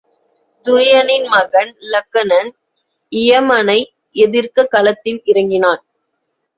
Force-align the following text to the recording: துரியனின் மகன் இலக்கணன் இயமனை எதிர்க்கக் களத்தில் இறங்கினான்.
துரியனின் 0.65 1.27
மகன் 1.27 1.75
இலக்கணன் 1.79 2.51
இயமனை 3.11 3.79
எதிர்க்கக் 4.15 4.71
களத்தில் 4.71 5.21
இறங்கினான். 5.25 5.81